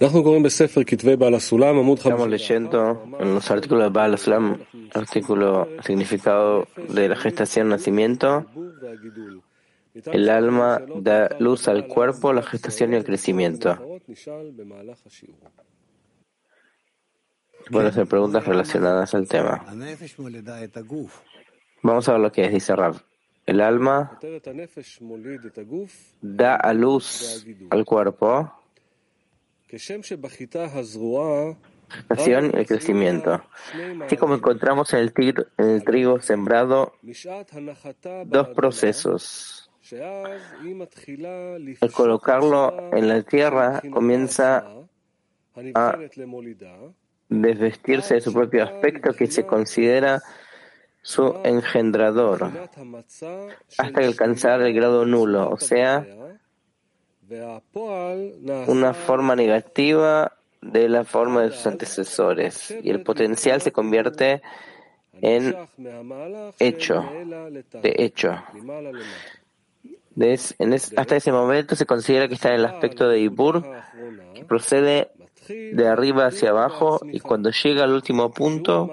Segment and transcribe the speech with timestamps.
[0.00, 0.24] Estamos
[2.30, 4.58] leyendo en los artículos de Baal Aslam,
[4.94, 8.46] artículo significado de la gestación-nacimiento.
[10.06, 13.78] El alma da luz al cuerpo, la gestación y el crecimiento.
[17.70, 19.62] Pueden hacer preguntas relacionadas al tema.
[21.82, 23.02] Vamos a ver lo que es, dice Rav.
[23.44, 24.18] El alma
[26.22, 28.59] da a luz al cuerpo
[31.90, 33.42] gestación y el crecimiento.
[34.04, 35.12] Así como encontramos en el,
[35.58, 36.94] en el trigo sembrado
[38.26, 39.70] dos procesos.
[41.80, 44.64] Al colocarlo en la tierra comienza
[45.74, 45.98] a
[47.28, 50.22] desvestirse de su propio aspecto que se considera
[51.02, 52.50] su engendrador
[53.78, 56.06] hasta alcanzar el grado nulo, o sea,
[58.66, 64.42] una forma negativa de la forma de sus antecesores y el potencial se convierte
[65.22, 65.54] en
[66.58, 67.04] hecho,
[67.82, 68.42] de hecho.
[70.96, 73.64] hasta ese momento se considera que está en el aspecto de Ibur,
[74.34, 75.10] que procede
[75.48, 78.90] de arriba hacia abajo y cuando llega al último punto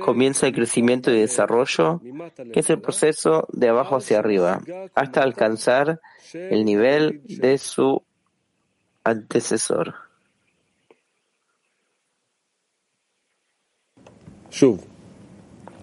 [0.00, 2.00] comienza el crecimiento y desarrollo,
[2.52, 4.60] que es el proceso de abajo hacia arriba,
[4.94, 6.00] hasta alcanzar
[6.32, 8.02] el nivel de su
[9.04, 9.94] antecesor.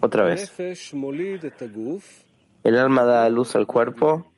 [0.01, 0.51] Otra vez.
[2.63, 4.31] El alma da luz al cuerpo,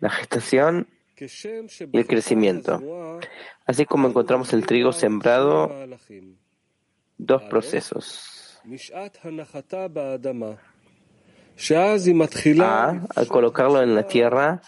[0.00, 3.20] la gestación y el crecimiento.
[3.66, 5.74] Así como encontramos el trigo sembrado,
[7.16, 8.33] dos procesos.
[12.64, 14.60] A, al colocarlo en la tierra,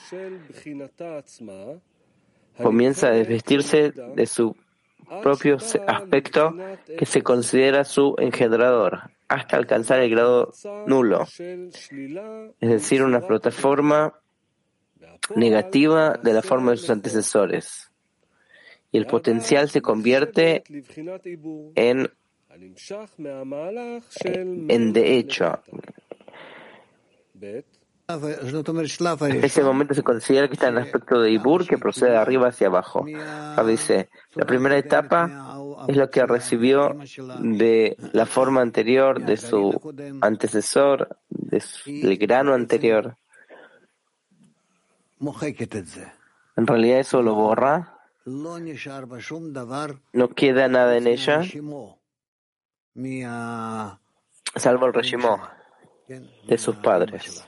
[2.62, 4.56] comienza a desvestirse de su
[5.22, 6.56] propio aspecto
[6.98, 10.52] que se considera su engendrador, hasta alcanzar el grado
[10.86, 11.80] nulo, es
[12.60, 14.14] decir, una plataforma
[15.34, 17.90] negativa de la forma de sus antecesores.
[18.92, 20.62] Y el potencial se convierte
[21.74, 22.10] en,
[24.68, 25.58] en de hecho.
[28.08, 32.16] En ese momento se considera que está en el aspecto de Ibur que procede de
[32.16, 33.04] arriba hacia abajo.
[33.66, 35.58] dice, la primera etapa
[35.88, 36.96] es lo que recibió
[37.40, 43.16] de la forma anterior de su antecesor, del grano anterior.
[46.56, 47.92] En realidad eso lo borra.
[50.12, 51.42] No queda nada en ella,
[54.56, 55.40] salvo el Reshimó
[56.46, 57.46] de sus padres,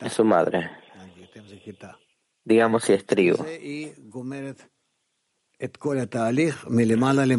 [0.00, 0.70] de su madre.
[2.44, 3.44] Digamos si es trigo.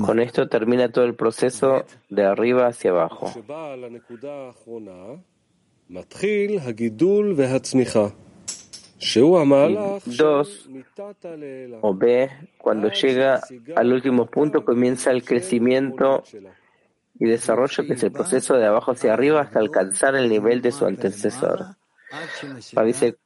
[0.05, 3.31] Con esto termina todo el proceso de arriba hacia abajo.
[10.05, 10.69] Dos,
[11.81, 13.41] o B, cuando llega
[13.75, 16.23] al último punto comienza el crecimiento
[17.18, 20.72] y desarrollo que es el proceso de abajo hacia arriba hasta alcanzar el nivel de
[20.72, 21.76] su antecesor.
[22.84, 23.16] Dice,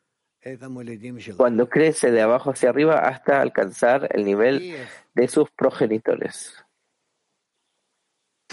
[1.37, 4.77] cuando crece de abajo hacia arriba hasta alcanzar el nivel
[5.15, 6.55] de sus progenitores.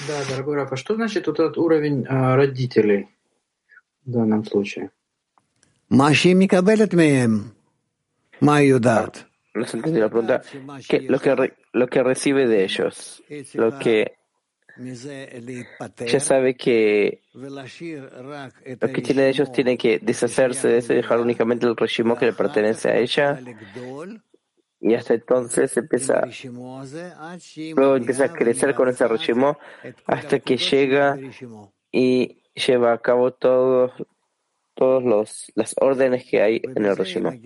[0.07, 3.07] Да, дорогой Рафа, что значит вот этот уровень родителей
[4.05, 4.91] в данном случае?
[9.55, 10.41] No se entendió la pregunta.
[10.89, 14.17] ¿Qué, lo, que lo que recibe de ellos, lo que
[16.06, 17.64] ya sabe que lo
[18.92, 22.26] que tiene de ellos tiene que deshacerse de eso y dejar únicamente el régimen que
[22.26, 23.40] le pertenece a ella.
[24.80, 26.22] Y hasta entonces empieza,
[27.76, 29.54] luego empieza a crecer con ese régimen
[30.06, 31.18] hasta que llega
[31.92, 33.92] y lleva a cabo todos
[34.74, 37.42] todos los las órdenes que hay en el régimen.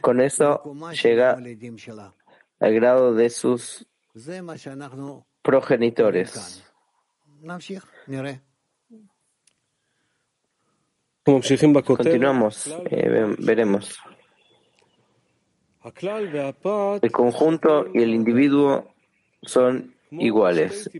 [0.00, 0.62] Con eso
[1.02, 1.38] llega
[2.60, 3.86] al grado de sus
[5.42, 6.64] progenitores.
[11.84, 13.98] Continuamos, eh, veremos.
[17.02, 18.92] El conjunto y el individuo
[19.42, 20.90] son iguales.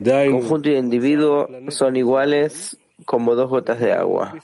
[0.00, 4.34] El conjunto y el individuo son iguales como dos gotas de agua.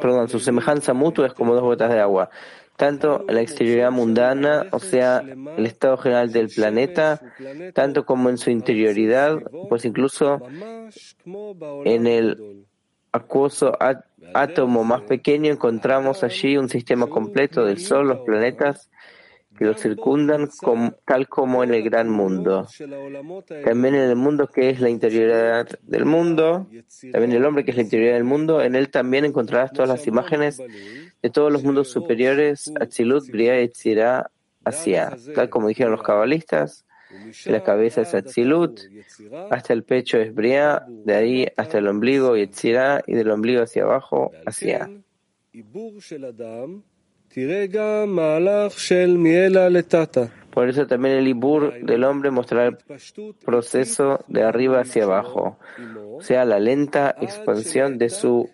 [0.00, 2.30] Perdón, su semejanza mutua es como dos gotas de agua.
[2.76, 5.24] Tanto en la exterioridad mundana, o sea,
[5.56, 7.20] el estado general del planeta,
[7.72, 9.38] tanto como en su interioridad,
[9.68, 10.42] pues incluso
[11.84, 12.66] en el
[13.12, 13.78] acuoso
[14.34, 18.90] átomo más pequeño encontramos allí un sistema completo del Sol, los planetas
[19.56, 20.48] que lo circundan
[21.04, 22.66] tal como en el gran mundo.
[23.64, 26.66] También en el mundo que es la interioridad del mundo,
[27.12, 30.06] también el hombre que es la interioridad del mundo, en él también encontrarás todas las
[30.06, 30.62] imágenes
[31.22, 34.30] de todos los mundos superiores, Atzilut, Bria, Etzira,
[34.64, 36.84] Asia, tal como dijeron los cabalistas.
[37.46, 38.80] La cabeza es Atzilut,
[39.50, 43.84] hasta el pecho es Bria, de ahí hasta el ombligo Yetzirah, y del ombligo hacia
[43.84, 44.90] abajo, Asia.
[50.50, 52.78] Por eso también el Ibur del hombre mostrará el
[53.44, 55.58] proceso de arriba hacia abajo,
[56.08, 58.48] o sea, la lenta expansión de su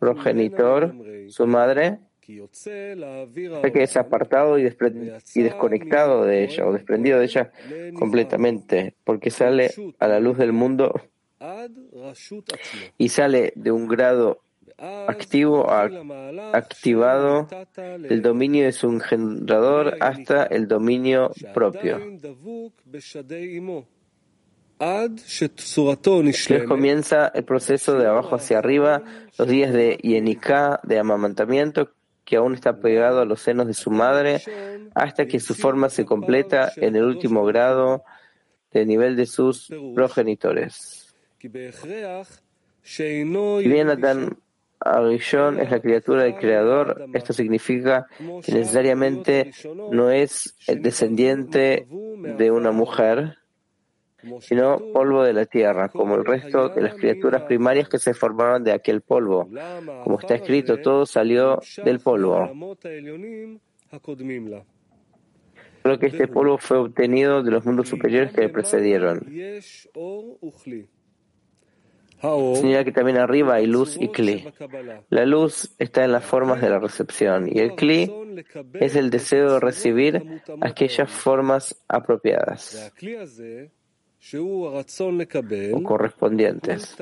[0.00, 0.92] progenitor,
[1.28, 7.52] su madre, que es apartado y, y, desconectado de ella o desprendido de ella
[7.96, 9.70] completamente, porque sale
[10.00, 11.00] a la luz del mundo
[12.98, 14.40] y sale de un grado
[14.78, 15.70] activo
[16.52, 17.48] activado
[17.98, 22.00] del dominio de su engendrador hasta el dominio propio.
[26.56, 29.02] Después comienza el proceso de abajo hacia arriba,
[29.38, 31.92] los días de Yenika, de amamantamiento,
[32.24, 34.42] que aún está pegado a los senos de su madre,
[34.94, 38.02] hasta que su forma se completa en el último grado
[38.72, 41.14] de nivel de sus progenitores.
[44.84, 49.50] Arishon es la criatura del Creador, esto significa que necesariamente
[49.90, 53.38] no es el descendiente de una mujer,
[54.40, 58.62] sino polvo de la tierra, como el resto de las criaturas primarias que se formaron
[58.62, 59.48] de aquel polvo.
[60.02, 62.50] Como está escrito, todo salió del polvo.
[65.82, 69.26] Solo que este polvo fue obtenido de los mundos superiores que le precedieron.
[72.54, 74.46] Señala que también arriba hay luz y kli.
[75.10, 78.10] La luz está en las formas de la recepción y el kli
[78.74, 82.92] es el deseo de recibir aquellas formas apropiadas
[85.72, 86.96] o correspondientes.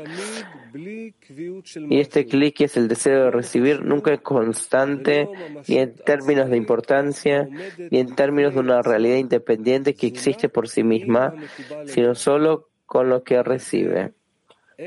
[0.74, 5.28] Y este clic es el deseo de recibir, nunca es constante,
[5.68, 7.48] ni en términos de importancia,
[7.90, 11.34] ni en términos de una realidad independiente que existe por sí misma,
[11.86, 14.12] sino solo con lo que recibe.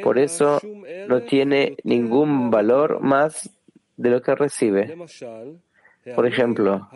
[0.04, 0.60] Por eso
[1.08, 3.50] no tiene ningún valor más
[3.98, 4.96] de lo que recibe.
[6.14, 6.88] Por ejemplo,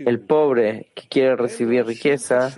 [0.00, 2.54] el pobre que quiere recibir riqueza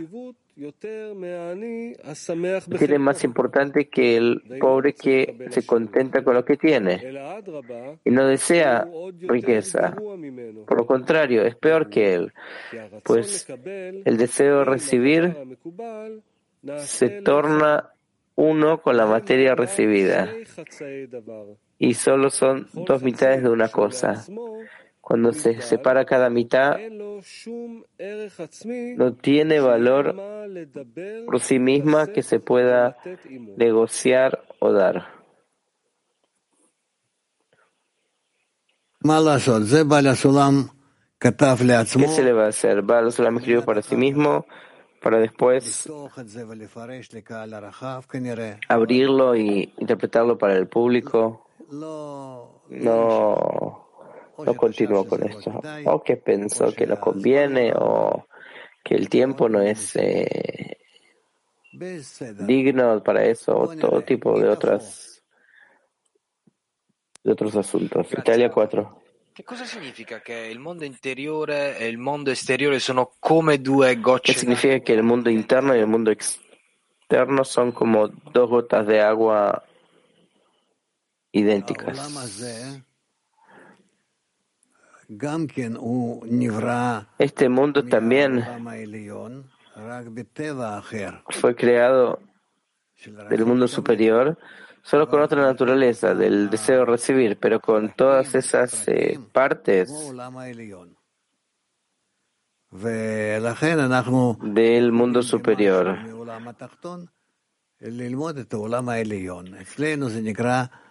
[2.78, 7.00] tiene más importante que el pobre que se contenta con lo que tiene
[8.04, 8.88] y no desea
[9.20, 9.94] riqueza.
[10.66, 12.32] Por lo contrario, es peor que él,
[13.04, 15.36] pues el deseo de recibir
[16.78, 17.90] se torna
[18.40, 20.32] uno con la materia recibida
[21.78, 24.24] y solo son dos mitades de una cosa.
[25.02, 26.78] Cuando se separa cada mitad,
[28.96, 30.16] no tiene valor
[31.26, 32.96] por sí misma que se pueda
[33.56, 35.06] negociar o dar.
[42.06, 42.80] ¿Qué se le va a hacer?
[42.80, 44.46] Baal Sulam escribió para sí mismo
[45.00, 45.88] para después
[48.68, 51.46] abrirlo y interpretarlo para el público.
[52.68, 53.90] No
[54.44, 58.26] no continuó con esto, o que pensó que no conviene, o
[58.82, 60.78] que el tiempo no es eh,
[61.72, 65.22] digno para eso, o todo tipo de otras
[67.22, 68.06] de otros asuntos.
[68.12, 68.99] Italia 4.
[69.34, 74.22] ¿Qué cosa significa que el mundo interior y el mundo exterior son como dos gotas?
[74.22, 79.00] ¿Qué significa que el mundo interno y el mundo externo son como dos gotas de
[79.00, 79.64] agua
[81.32, 81.98] idénticas?
[87.18, 88.44] Este mundo también
[91.30, 92.20] fue creado
[93.28, 94.38] del mundo superior,
[94.82, 99.90] solo con otra naturaleza, del deseo de recibir, pero con todas esas eh, partes
[104.42, 105.98] del mundo superior.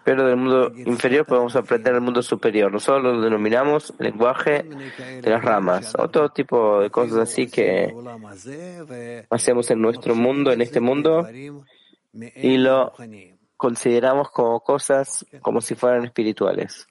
[0.03, 2.71] Pero del mundo inferior podemos aprender el mundo superior.
[2.71, 4.63] Nosotros lo denominamos lenguaje
[5.21, 7.93] de las ramas o todo tipo de cosas así que
[9.29, 12.93] hacemos en nuestro mundo, en este mundo, y lo
[13.59, 16.87] consideramos como cosas como si fueran espirituales.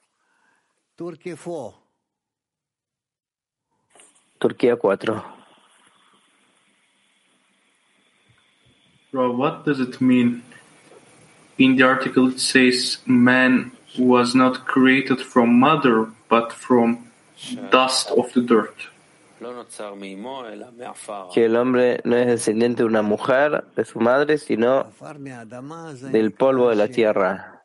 [4.38, 5.25] Turquía 4.
[9.12, 10.42] Rob, what does it mean?
[11.56, 17.10] In the article it says man was not created from mother, but from
[17.70, 18.90] dust of the dirt.
[21.33, 24.87] Que el hombre no es descendiente de una mujer, de su madre, sino
[26.11, 27.62] del polvo de la tierra.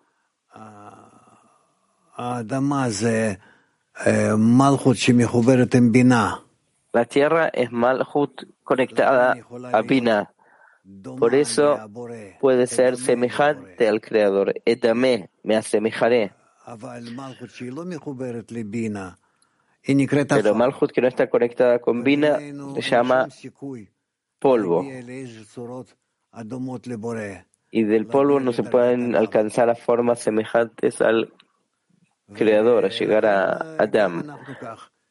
[6.93, 9.35] La tierra es Malhut conectada
[9.71, 10.31] a Bina.
[11.17, 11.79] Por eso
[12.39, 14.53] puede ser semejante al Creador.
[14.65, 16.33] Etame, me asemejaré.
[19.83, 22.39] Pero Malhut que no está conectada con Bina
[22.75, 23.27] se llama
[24.39, 24.85] polvo.
[27.71, 31.33] Y del polvo no se pueden alcanzar a formas semejantes al
[32.33, 34.37] Creador, a llegar a Adam.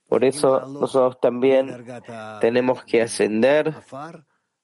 [0.08, 1.84] Por eso nosotros también
[2.40, 3.74] tenemos que ascender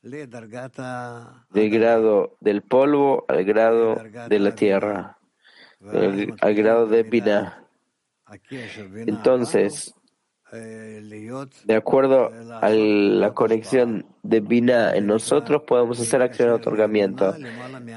[0.02, 3.96] del grado del polvo al grado
[4.28, 5.18] de la tierra,
[6.40, 7.64] al grado de Bina.
[9.06, 9.94] Entonces,
[10.50, 17.34] de acuerdo a la conexión de Bina en nosotros, podemos hacer acción de otorgamiento.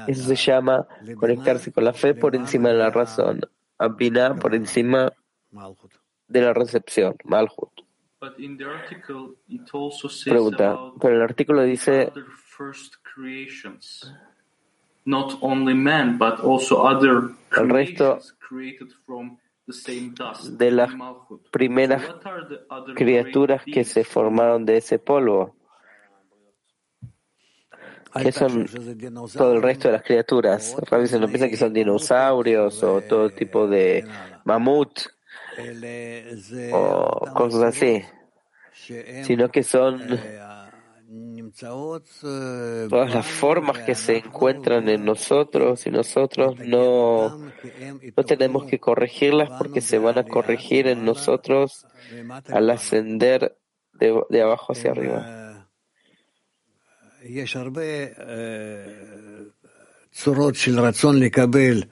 [0.06, 0.86] Eso se llama
[1.18, 3.40] conectarse con la fe por encima de la razón,
[3.78, 5.12] a Bina por encima
[6.28, 7.70] de la recepción, Malhut.
[10.24, 12.12] Pregunta, pero el artículo dice
[17.56, 18.18] el resto
[19.66, 20.90] de las
[21.50, 22.02] primeras
[22.96, 25.56] criaturas que se formaron de ese polvo.
[28.14, 28.66] ¿Qué son
[29.32, 30.76] todo el resto de las criaturas?
[30.90, 34.04] Rabbi se no piensa que son dinosaurios o todo tipo de
[34.44, 35.00] mamut
[36.72, 38.02] o cosas así,
[39.24, 40.02] sino que son
[41.58, 47.38] todas las formas que se encuentran en nosotros y nosotros no,
[48.16, 51.86] no tenemos que corregirlas porque se van a corregir en nosotros
[52.48, 53.56] al ascender
[53.92, 55.68] de, de abajo hacia arriba.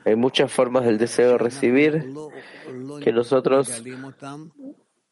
[0.05, 2.13] Hay muchas formas del deseo de recibir
[3.03, 3.83] que nosotros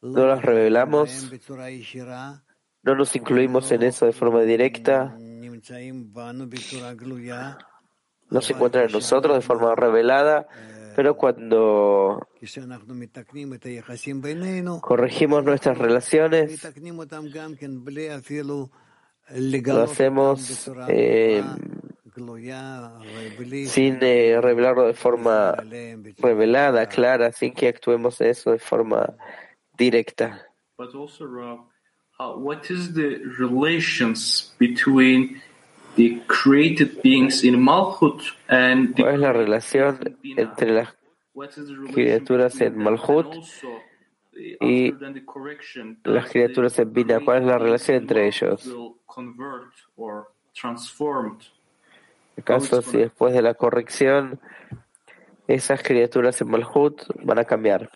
[0.03, 1.31] no las revelamos,
[2.89, 5.15] no nos incluimos en eso de forma directa,
[8.31, 10.49] no se encuentran en nosotros de forma revelada,
[10.97, 12.27] pero cuando
[14.81, 16.65] corregimos nuestras relaciones,
[19.31, 21.45] lo hacemos eh,
[23.67, 25.55] sin eh, revelarlo de forma
[26.17, 29.15] revelada, clara, sin que actuemos eso de forma
[29.77, 30.47] directa.
[32.19, 35.41] What is the relations between
[35.97, 40.97] the created beings in Malchut and ¿Cuál es la relación entre las
[41.93, 43.27] criaturas en Malchut
[44.61, 44.93] y
[46.05, 47.21] las criaturas en Bina?
[47.25, 48.69] ¿Cuál es la relación entre ellos?
[52.37, 54.41] ¿Acaso si después de la corrección
[55.49, 57.91] esas criaturas en Malhut van a cambiar?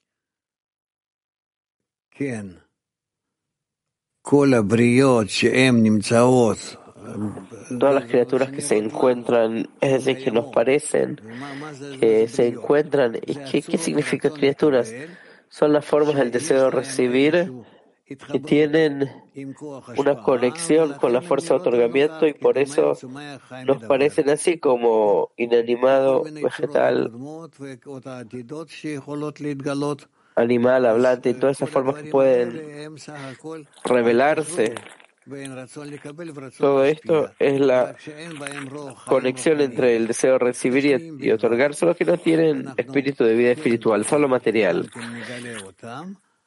[7.79, 11.21] Todas las criaturas que se encuentran, es decir, que nos parecen,
[12.00, 14.93] que se encuentran, ¿y qué, qué significa criaturas?
[15.49, 17.52] Son las formas del deseo de recibir
[18.17, 19.11] que tienen
[19.97, 22.97] una conexión con la fuerza de otorgamiento y por eso
[23.67, 27.11] nos parecen así como inanimado, vegetal,
[30.35, 32.97] animal, hablante y todas esas formas que pueden
[33.85, 34.75] revelarse.
[36.59, 37.97] Todo esto es la
[39.07, 43.53] conexión entre el deseo de recibir y, otorgar, solo que no tienen espíritu de vida
[43.53, 44.91] espiritual, solo material.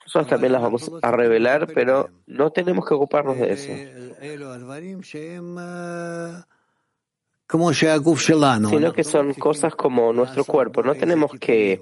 [0.05, 3.71] Nosotros también las vamos a revelar, pero no tenemos que ocuparnos de eso.
[8.69, 10.83] Sino que son cosas como nuestro cuerpo.
[10.83, 11.81] No tenemos que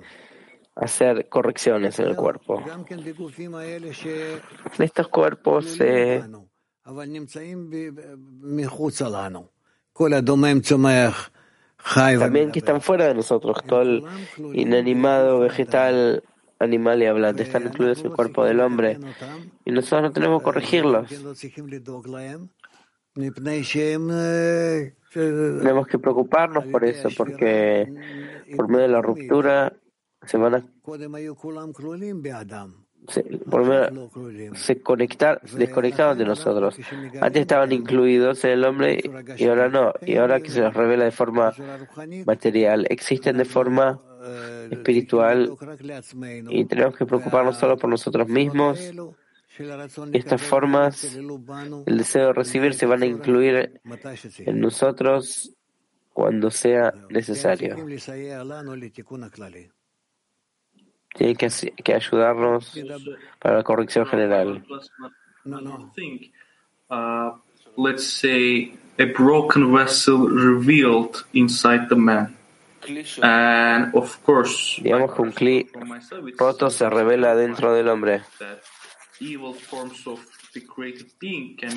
[0.75, 2.63] hacer correcciones en el cuerpo.
[4.79, 6.23] Estos cuerpos eh,
[12.19, 14.03] también que están fuera de nosotros, todo el
[14.53, 16.23] inanimado, vegetal,
[16.59, 18.97] animal y hablante están incluidos en el cuerpo del hombre.
[19.65, 21.09] y nosotros no tenemos que corregirlos.
[25.13, 27.87] Tenemos que preocuparnos por eso, porque
[28.55, 29.73] por medio de la ruptura
[30.25, 30.63] se van a
[33.07, 34.09] se, por medio,
[34.55, 36.77] se conectar, desconectaban de nosotros.
[37.21, 39.01] Antes estaban incluidos en el hombre
[39.37, 39.93] y ahora no.
[40.05, 41.53] Y ahora que se los revela de forma
[42.25, 43.99] material, existen de forma
[44.71, 45.55] espiritual
[46.49, 48.79] y tenemos que preocuparnos solo por nosotros mismos.
[50.13, 51.15] Estas formas,
[51.85, 53.81] el deseo de recibir, se van a incluir
[54.39, 55.53] en nosotros
[56.11, 57.75] cuando sea necesario.
[61.15, 61.49] Tienen que,
[61.83, 62.79] que ayudarnos
[63.39, 64.63] para la corrección general.
[67.75, 72.37] let's say a broken vessel revealed inside the man.
[73.21, 75.69] And of course, digamos que un cli
[76.37, 78.21] roto se revela dentro del hombre.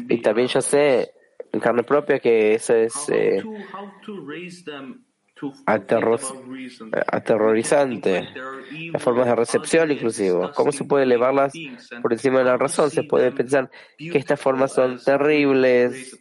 [0.08, 1.12] Y también yo sé
[1.52, 3.40] en carne propia que eso es eh,
[5.66, 8.28] aterrorizante.
[8.92, 10.50] Las formas de recepción inclusive.
[10.54, 11.52] ¿Cómo se puede elevarlas
[12.02, 12.90] por encima de la razón?
[12.90, 16.18] Se puede pensar que estas formas son terribles,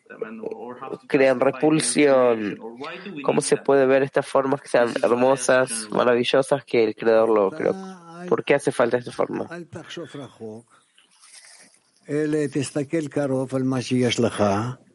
[1.08, 2.58] crean repulsión.
[3.24, 7.76] ¿Cómo se puede ver estas formas que sean hermosas, maravillosas que el Creador lo creó?
[8.28, 9.48] ¿Por qué hace falta esta forma?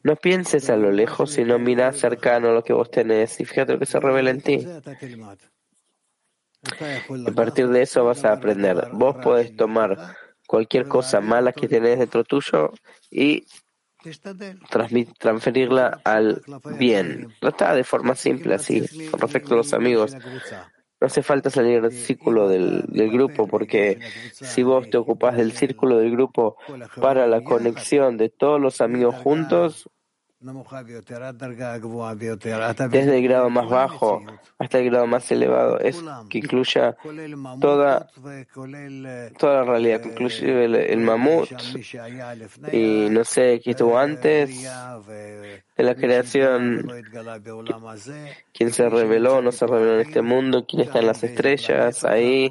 [0.03, 3.79] No pienses a lo lejos, sino mira cercano lo que vos tenés y fíjate lo
[3.79, 4.67] que se revela en ti.
[7.27, 8.89] A partir de eso vas a aprender.
[8.93, 12.73] Vos podés tomar cualquier cosa mala que tenés dentro tuyo
[13.11, 13.45] y
[15.19, 16.43] transferirla al
[16.79, 17.35] bien.
[17.41, 20.17] Trata de forma simple así, con respecto a los amigos.
[21.01, 23.99] No hace falta salir del círculo del, grupo, porque
[24.33, 26.57] si vos te ocupás del círculo del grupo
[27.01, 29.89] para la conexión de todos los amigos juntos,
[32.91, 34.23] desde el grado más bajo
[34.59, 36.97] hasta el grado más elevado, es que incluya
[37.61, 38.09] toda,
[39.39, 41.51] toda la realidad, que incluye el, mamut
[42.73, 46.89] y no sé qué estuvo antes de la creación,
[48.55, 52.51] quién se reveló no se reveló en este mundo, quién está en las estrellas, ahí,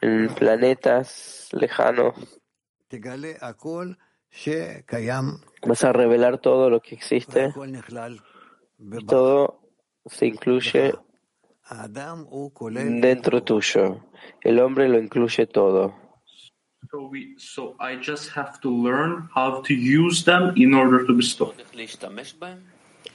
[0.00, 2.14] en planetas lejanos.
[5.66, 7.52] Vas a revelar todo lo que existe.
[8.78, 9.60] Y todo
[10.06, 10.94] se incluye
[13.00, 14.04] dentro tuyo.
[14.40, 15.94] El hombre lo incluye todo.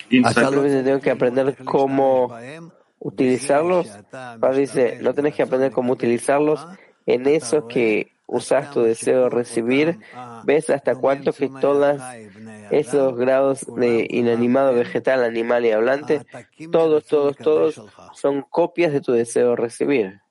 [0.09, 2.35] Simplemente tengo que aprender cómo
[2.99, 3.87] utilizarlos.
[4.55, 6.67] dice, no tenés que aprender cómo utilizarlos
[7.05, 9.99] en eso que usas tu deseo de recibir,
[10.45, 12.01] ves hasta cuánto que todos
[12.71, 16.25] esos grados de inanimado, vegetal, animal y hablante,
[16.71, 17.81] todos, todos, todos
[18.13, 20.21] son copias de tu deseo de recibir.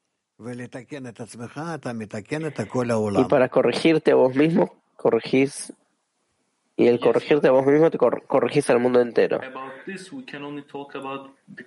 [3.19, 5.73] Y para corregirte a vos mismo, corregís
[6.77, 9.39] y el corregirte a vos mismo te corregís al mundo entero.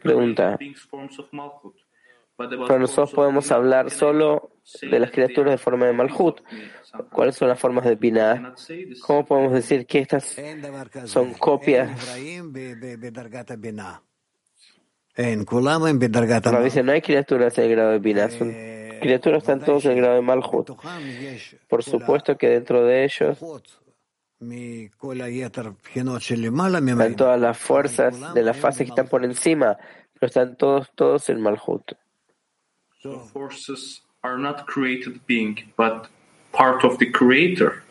[0.02, 0.58] Pregunta.
[2.38, 6.42] Pero nosotros podemos hablar solo de las criaturas de forma de Malhut.
[7.12, 8.56] ¿Cuáles son las formas de Binah?
[9.06, 10.36] ¿Cómo podemos decir que estas
[11.06, 12.18] son copias?
[16.52, 18.52] No, dice, no hay criaturas en el grado de Binah, son
[19.00, 20.72] criaturas están todos en el grado de Malhut.
[21.68, 23.38] Por supuesto que dentro de ellos
[27.04, 29.78] están todas las fuerzas de la fase que están por encima,
[30.14, 31.94] pero están todos, todos en Malhut.
[33.04, 36.08] The forces are not created being, but
[36.54, 37.84] part of the creator.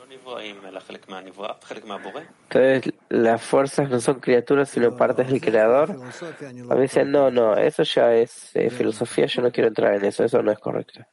[2.48, 5.90] Entonces, las fuerzas no son criaturas, sino partes del creador.
[5.90, 10.04] A mí dicen, no, no, eso ya es eh, filosofía, yo no quiero entrar en
[10.04, 11.04] eso, eso no es correcto.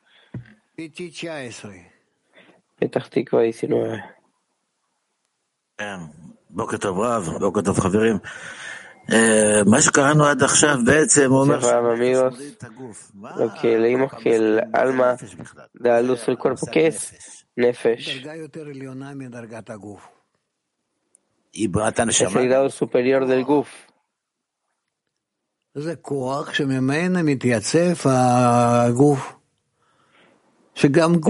[2.78, 4.04] Petástico 19.
[11.62, 12.38] Cerrado, amigos.
[13.38, 15.18] Lo que leímos que el alma
[15.74, 17.46] da a luz al cuerpo, ¿qué es?
[17.56, 18.24] Nefesh.
[22.28, 23.70] Es el grado superior del Guf.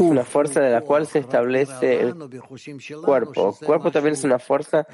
[0.06, 2.16] Es una fuerza de la cual se establece el
[3.04, 3.58] cuerpo.
[3.60, 4.86] El cuerpo también es una fuerza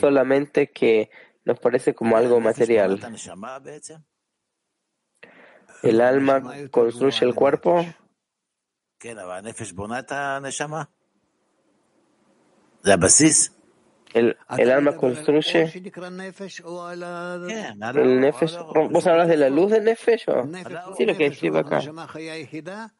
[0.00, 1.10] solamente que
[1.44, 2.98] nos parece como algo material.
[5.82, 7.84] El alma construye el cuerpo.
[14.12, 15.62] El, el alma construye
[17.94, 18.58] el nefesh.
[18.90, 20.24] ¿Vos hablas de la luz del nefesh?
[20.96, 21.80] Sí, lo que escribe acá.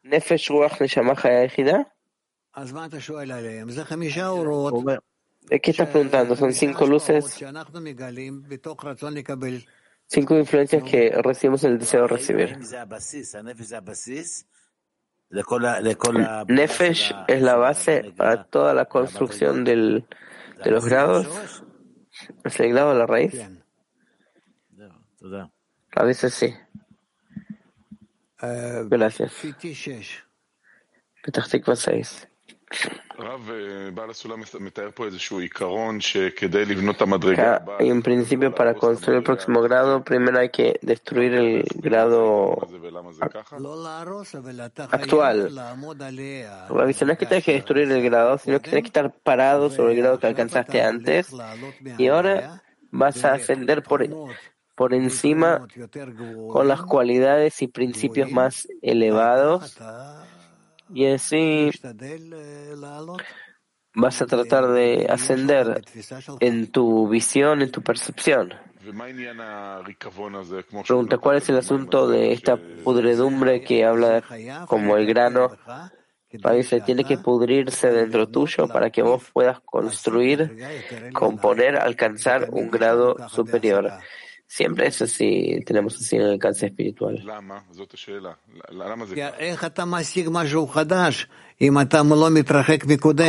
[0.03, 1.93] Nefesh ruach neshama ejida.
[5.49, 6.35] ¿De qué estás preguntando?
[6.35, 7.43] ¿Son cinco luces
[10.07, 12.59] Cinco influencias que recibimos el deseo de recibir.
[16.47, 20.05] Nefesh es la base para toda la construcción del,
[20.63, 21.63] de los grados.
[22.43, 23.41] ¿Es el grado de la raíz?
[25.95, 26.53] A veces sí.
[28.89, 29.31] Gracias.
[31.23, 32.30] Petah 6.
[37.79, 42.67] En principio, para construir el próximo grado, primero hay que destruir el grado
[44.91, 45.55] actual.
[45.55, 49.11] La visión no es que tienes que destruir el grado, sino que tienes que estar
[49.11, 51.31] parado sobre el grado que alcanzaste antes
[51.97, 54.07] y ahora vas a ascender por,
[54.75, 55.67] por encima
[56.49, 59.77] con las cualidades y principios más elevados
[60.93, 61.71] y así
[63.93, 65.81] vas a tratar de ascender
[66.39, 68.53] en tu visión, en tu percepción.
[70.87, 74.23] Pregunta, ¿cuál es el asunto de esta pudredumbre que habla
[74.67, 75.51] como el grano?
[76.41, 80.57] Parece, tiene que pudrirse dentro tuyo para que vos puedas construir,
[81.13, 83.91] componer, alcanzar un grado superior.
[84.51, 87.23] Siempre es así, tenemos así el alcance espiritual.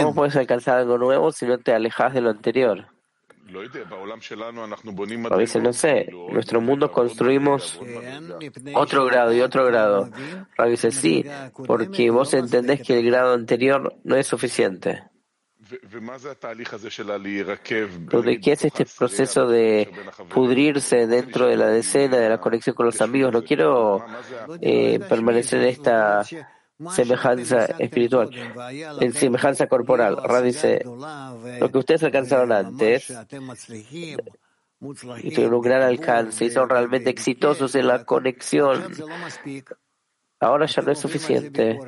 [0.02, 2.86] ¿Cómo puedes alcanzar algo nuevo si no te alejas de lo anterior?
[5.30, 7.80] A veces no sé, en nuestro mundo construimos
[8.74, 10.10] otro grado y otro grado.
[10.58, 11.24] A veces sí,
[11.68, 15.04] porque vos entendés que el grado anterior no es suficiente.
[18.24, 19.90] ¿De qué es este proceso de
[20.28, 23.32] pudrirse dentro de la decena, de la conexión con los amigos?
[23.32, 24.04] No quiero
[24.60, 26.22] eh, permanecer en esta
[26.90, 28.30] semejanza espiritual,
[29.00, 30.16] en semejanza corporal.
[30.22, 33.12] Ra dice, lo que ustedes alcanzaron antes,
[35.22, 38.82] y tuvieron un gran alcance y son realmente exitosos en la conexión,
[40.40, 41.78] ahora ya no es suficiente.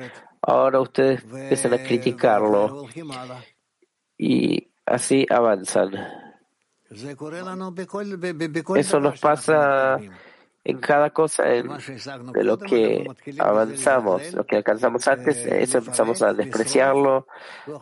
[0.41, 2.87] Ahora ustedes empiezan a criticarlo
[4.17, 5.91] y así avanzan.
[8.75, 9.99] Eso nos pasa
[10.63, 17.27] en cada cosa de lo que avanzamos, lo que alcanzamos antes, eso empezamos a despreciarlo,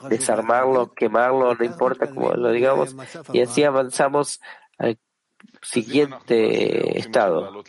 [0.09, 2.95] desarmarlo, quemarlo, no importa cómo lo digamos,
[3.31, 4.41] y así avanzamos
[4.77, 4.97] al
[5.61, 7.63] siguiente estado.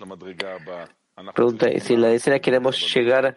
[1.35, 3.37] Pregunta, si en la decena queremos llegar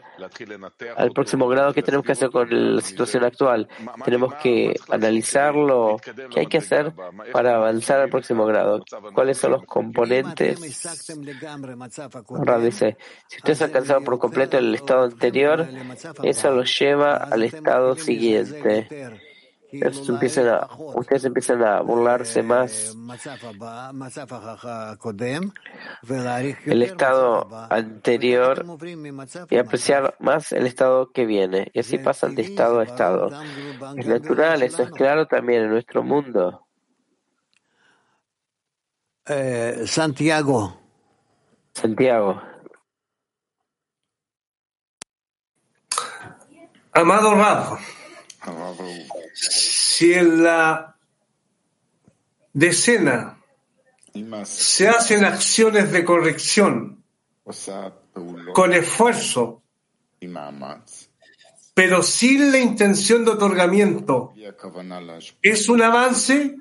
[0.95, 3.67] al próximo grado, ¿qué tenemos que hacer con la situación actual?
[4.03, 5.97] Tenemos que analizarlo.
[6.31, 6.93] ¿Qué hay que hacer
[7.31, 8.83] para avanzar al próximo grado?
[9.13, 10.59] ¿Cuáles son los componentes?
[12.63, 15.67] dice, si ustedes han alcanzado por completo el estado anterior,
[16.23, 18.87] eso los lleva al estado siguiente
[19.71, 22.95] ustedes empiezan a burlarse más
[26.65, 28.65] el estado anterior
[29.49, 31.71] y apreciar más el estado que viene.
[31.73, 33.29] Y así pasan de estado a estado.
[33.95, 36.67] Es natural, eso es claro también en nuestro mundo.
[39.25, 40.79] Eh, Santiago.
[41.73, 42.41] Santiago.
[46.97, 47.77] Amado Rab,
[49.34, 50.96] si en la
[52.52, 53.38] decena
[54.44, 57.02] se hacen acciones de corrección
[58.52, 59.62] con esfuerzo,
[61.74, 64.34] pero sin la intención de otorgamiento,
[65.42, 66.56] ¿es un avance?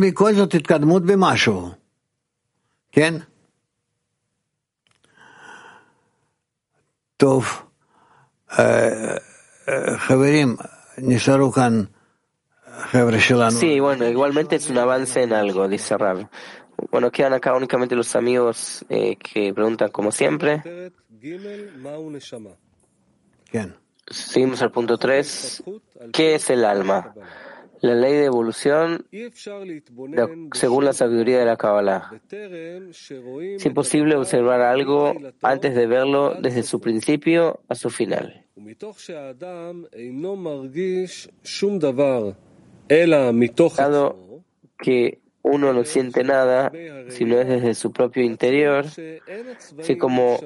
[0.00, 1.77] בכל זאת התקדמות במשהו,
[2.92, 3.14] כן?
[7.16, 7.62] טוב,
[9.96, 10.56] חברים,
[10.98, 11.84] נשארו כאן
[12.90, 13.58] חבר'ה שלנו.
[13.60, 16.28] Sí, bueno, igualmente es un avance en algo, dice Rab.
[16.90, 20.62] Bueno, quedan acá únicamente los amigos eh, que preguntan como siempre.
[24.06, 25.62] Seguimos al punto 3.
[26.12, 27.14] ¿Qué es el alma?
[27.81, 29.05] La ley de evolución
[30.53, 32.11] según la sabiduría de la Kabbalah.
[32.29, 38.45] Es imposible observar algo antes de verlo desde su principio a su final.
[43.77, 44.15] Dado
[44.77, 46.71] que uno no siente nada,
[47.09, 50.39] sino es desde su propio interior, así como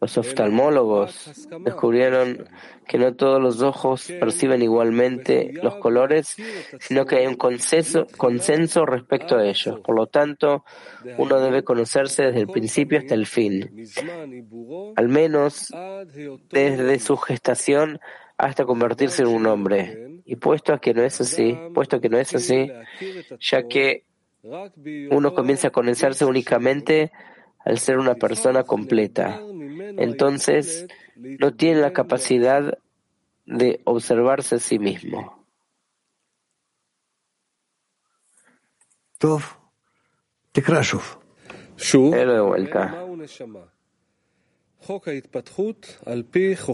[0.00, 2.48] Los oftalmólogos descubrieron
[2.86, 6.36] que no todos los ojos perciben igualmente los colores,
[6.80, 8.06] sino que hay un consenso,
[8.86, 9.80] respecto a ellos.
[9.80, 10.64] Por lo tanto,
[11.18, 13.84] uno debe conocerse desde el principio hasta el fin,
[14.96, 15.68] al menos
[16.50, 18.00] desde su gestación
[18.38, 20.22] hasta convertirse en un hombre.
[20.24, 22.70] Y puesto que no es así, puesto que no es así,
[23.38, 24.04] ya que
[25.10, 27.12] uno comienza a conocerse únicamente
[27.64, 29.40] al ser una persona completa.
[29.98, 32.78] Entonces, no tiene la capacidad
[33.46, 35.44] de observarse a sí mismo.
[42.10, 43.04] Pero de vuelta.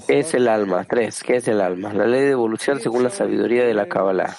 [0.06, 0.84] ¿Qué es el alma?
[0.84, 1.22] Tres.
[1.22, 1.92] ¿Qué es el alma?
[1.92, 4.36] La ley de evolución según la sabiduría de la Kabbalah.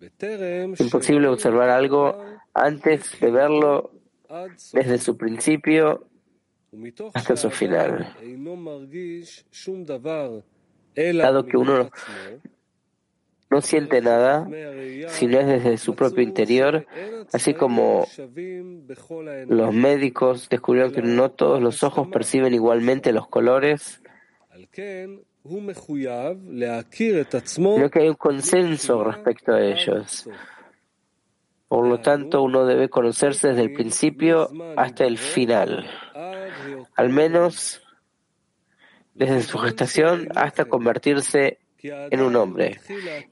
[0.00, 2.22] Es imposible observar algo
[2.52, 3.90] antes de verlo
[4.72, 6.08] desde su principio
[7.14, 8.14] hasta su final.
[10.96, 11.90] Dado que uno
[13.50, 14.48] no siente nada,
[15.08, 16.86] sino es desde su propio interior,
[17.32, 18.06] así como
[19.48, 24.02] los médicos descubrieron que no todos los ojos perciben igualmente los colores,
[27.44, 30.28] sino que hay un consenso respecto a ellos.
[31.68, 35.86] Por lo tanto, uno debe conocerse desde el principio hasta el final,
[36.94, 37.82] al menos
[39.14, 42.80] desde su gestación hasta convertirse en un hombre.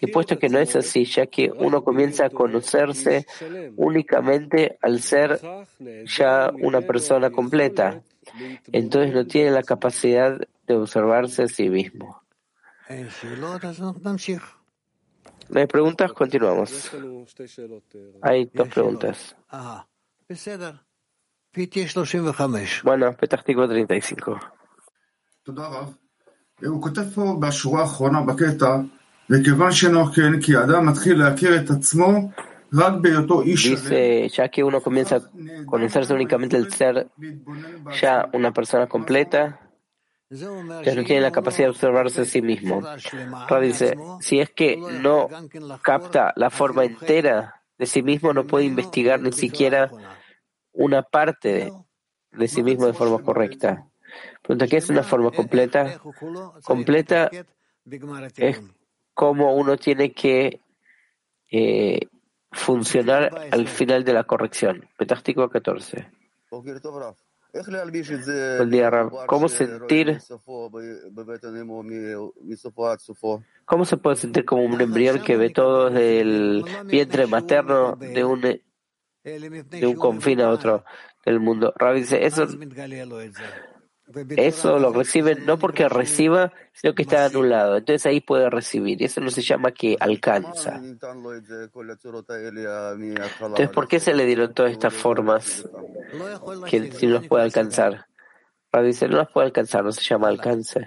[0.00, 3.26] Y puesto que no es así, ya que uno comienza a conocerse
[3.76, 5.40] únicamente al ser
[6.04, 8.02] ya una persona completa,
[8.70, 12.22] entonces no tiene la capacidad de observarse a sí mismo.
[15.48, 16.12] ¿No hay preguntas?
[16.12, 16.90] Continuamos.
[18.22, 19.36] Hay dos preguntas.
[22.82, 24.40] Bueno, Petah 35.
[33.70, 35.22] Dice, ya que uno comienza a
[35.66, 37.08] conocerse únicamente el ser
[38.00, 39.60] ya una persona completa,
[40.30, 42.80] ya no tiene la capacidad de observarse a sí mismo.
[42.80, 43.62] Rab
[44.20, 45.28] si es que no
[45.82, 49.90] capta la forma entera de sí mismo, no puede investigar ni siquiera
[50.72, 51.72] una parte
[52.32, 53.86] de sí mismo de forma correcta.
[54.42, 56.00] Pregunta, ¿qué es una forma completa?
[56.64, 57.30] Completa
[58.36, 58.60] es
[59.14, 60.60] como uno tiene que
[61.50, 62.00] eh,
[62.50, 64.88] funcionar al final de la corrección.
[64.96, 66.10] Petástico 14.
[67.52, 69.26] Buen día, Rab.
[69.26, 70.18] ¿Cómo sentir?
[73.66, 78.24] ¿Cómo se puede sentir como un embrión que ve todo desde el vientre materno de
[78.24, 78.40] un,
[79.24, 80.84] de un confín a otro
[81.24, 81.72] del mundo?
[81.76, 82.46] Rab dice, eso
[84.36, 87.76] eso lo recibe no porque reciba, sino que está anulado.
[87.76, 89.00] Entonces ahí puede recibir.
[89.00, 90.76] Y eso no se llama que alcanza.
[93.56, 95.68] Entonces, ¿por qué se le dieron todas estas formas
[96.68, 98.06] que si no las puede alcanzar?
[98.70, 100.86] Para dice, no las puede alcanzar, no se llama alcance.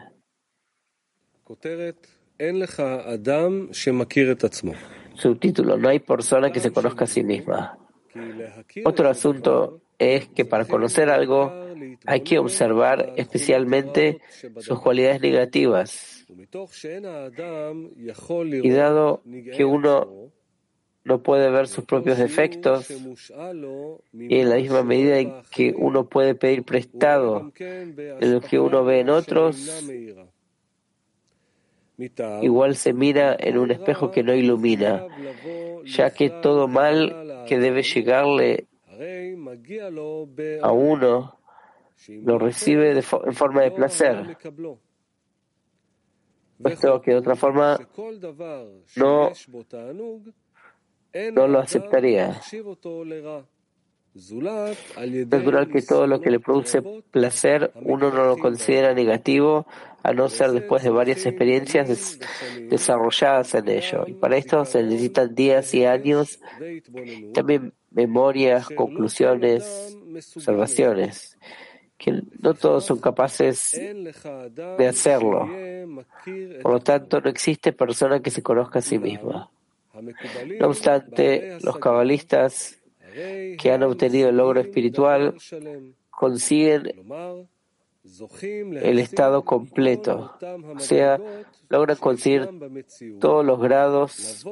[5.16, 7.78] Subtítulo, no hay persona que se conozca a sí misma.
[8.86, 11.52] Otro asunto es que para conocer algo
[12.06, 14.20] hay que observar especialmente
[14.60, 16.26] sus cualidades negativas.
[18.64, 19.22] Y dado
[19.56, 20.32] que uno
[21.04, 26.34] no puede ver sus propios defectos, y en la misma medida en que uno puede
[26.34, 29.86] pedir prestado en lo que uno ve en otros,
[32.42, 35.06] igual se mira en un espejo que no ilumina,
[35.86, 38.68] ya que todo mal que debe llegarle
[40.62, 41.40] a uno
[42.08, 44.38] lo recibe de en forma de placer,
[46.62, 47.80] puesto que de otra forma
[48.96, 49.32] no,
[51.34, 52.42] no lo aceptaría.
[54.16, 54.32] Es
[55.28, 59.68] natural que todo lo que le produce placer uno no lo considera negativo,
[60.04, 62.20] a no ser después de varias experiencias
[62.70, 64.06] desarrolladas en ello.
[64.08, 66.40] Y para esto se necesitan días y años,
[67.34, 69.98] también memorias, conclusiones,
[70.36, 71.38] observaciones,
[71.98, 75.50] que no todos son capaces de hacerlo.
[76.62, 79.50] Por lo tanto, no existe persona que se conozca a sí misma.
[80.60, 82.78] No obstante, los cabalistas
[83.58, 85.36] que han obtenido el logro espiritual
[86.10, 86.92] consiguen
[88.82, 90.38] el estado completo,
[90.76, 91.20] o sea,
[91.70, 92.50] logran conseguir
[93.20, 94.46] todos los grados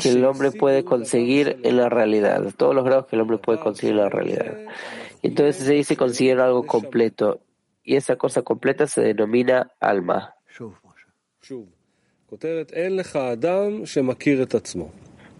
[0.00, 3.58] que el hombre puede conseguir en la realidad, todos los grados que el hombre puede
[3.60, 4.58] conseguir en la realidad.
[5.22, 7.40] Entonces se dice conseguir algo completo
[7.82, 10.34] y esa cosa completa se denomina alma.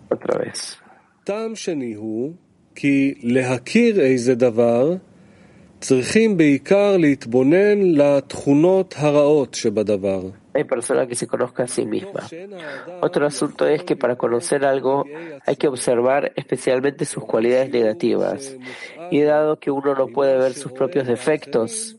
[0.09, 0.79] Otra vez.
[10.55, 12.35] Hay personas que se conozcan a sí mismas.
[13.03, 15.05] Otro asunto es que para conocer algo
[15.45, 18.57] hay que observar especialmente sus cualidades negativas.
[19.11, 21.96] Y dado que uno no puede ver sus propios defectos,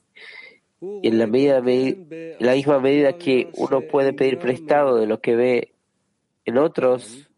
[0.81, 5.73] en la, en la misma medida que uno puede pedir prestado de lo que ve
[6.45, 7.29] en otros,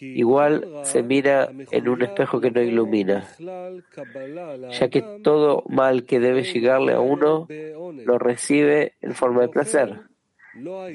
[0.00, 6.42] igual se mira en un espejo que no ilumina, ya que todo mal que debe
[6.42, 10.00] llegarle a uno lo recibe en forma de placer,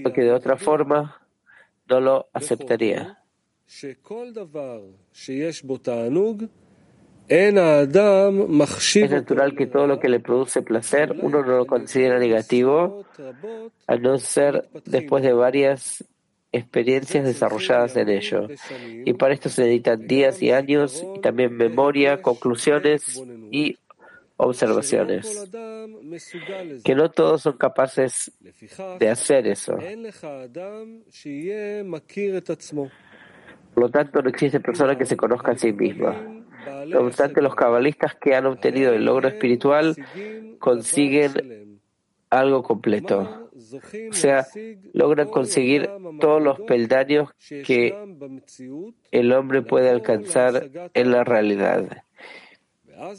[0.03, 1.21] porque de otra forma
[1.87, 3.19] no lo aceptaría.
[7.29, 13.05] Es natural que todo lo que le produce placer uno no lo considera negativo,
[13.87, 16.03] al no ser después de varias
[16.51, 18.47] experiencias desarrolladas en ello.
[19.05, 23.77] Y para esto se necesitan días y años, y también memoria, conclusiones y
[24.37, 25.47] observaciones.
[26.83, 28.31] Que no todos son capaces
[28.99, 29.77] de hacer eso.
[33.73, 36.38] Por lo tanto, no existe persona que se conozca a sí misma.
[36.87, 39.95] No obstante, los cabalistas que han obtenido el logro espiritual
[40.59, 41.79] consiguen
[42.29, 43.49] algo completo.
[44.09, 44.47] O sea,
[44.93, 47.29] logran conseguir todos los peldaños
[47.65, 47.95] que
[49.11, 52.03] el hombre puede alcanzar en la realidad.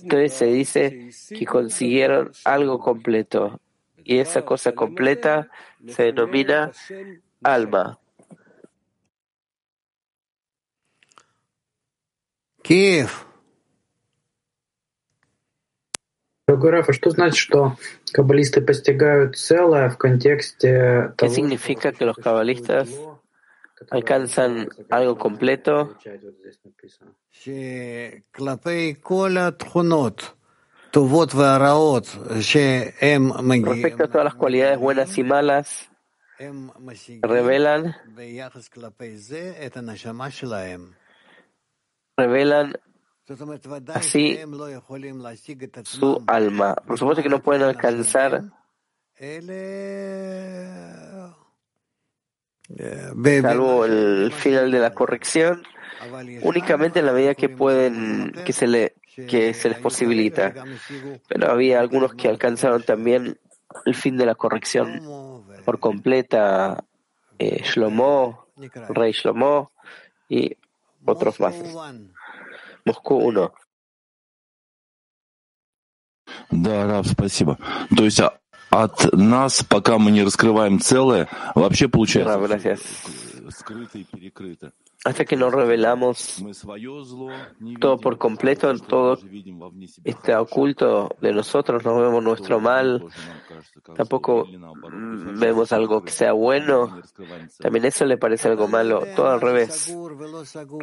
[0.02, 3.60] Entonces se dice que consiguieron algo completo
[4.04, 5.48] y esa cosa completa
[5.86, 6.72] se denomina
[7.42, 7.98] alma.
[12.62, 13.29] Kiev.
[21.16, 22.88] ¿Qué significa que los cabalistas
[23.90, 25.96] alcanzan algo completo?
[33.72, 35.90] Respecto a todas las cualidades buenas y malas,
[37.22, 37.96] revelan
[42.16, 42.76] revelan
[43.94, 44.38] así
[45.84, 46.74] su alma.
[46.74, 48.44] Por supuesto que no pueden alcanzar
[53.42, 55.62] salvo el final de la corrección,
[56.42, 58.94] únicamente en la medida que pueden, que se le,
[59.28, 60.54] que se les posibilita.
[61.28, 63.38] Pero había algunos que alcanzaron también
[63.84, 66.84] el fin de la corrección por completa,
[67.38, 68.46] eh, Shlomo,
[68.88, 69.72] Rey Shlomo
[70.28, 70.56] y
[71.04, 71.54] otros más.
[72.84, 73.50] Moscú 1.
[76.50, 77.58] Да, Раб, спасибо.
[77.96, 78.20] То есть
[78.70, 82.58] от нас, пока мы не раскрываем целое, вообще получается
[83.50, 84.72] скрыто и перекрыто.
[85.02, 86.44] Hasta que no revelamos
[87.80, 89.18] todo por completo, todo
[90.04, 93.06] está oculto de nosotros, no vemos nuestro mal,
[93.96, 94.46] tampoco
[95.38, 97.00] vemos algo que sea bueno,
[97.58, 99.96] también eso le parece algo malo, todo al revés.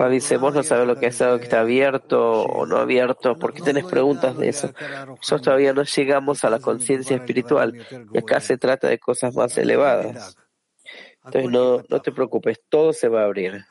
[0.10, 3.62] dice, no sabes lo que es algo que está abierto o no abierto, ¿por qué
[3.62, 4.74] tenés preguntas de eso?
[5.08, 9.56] Nosotros todavía no llegamos a la conciencia espiritual y acá se trata de cosas más
[9.60, 10.36] elevadas.
[11.28, 13.66] Entonces no, no te preocupes, todo se va a abrir.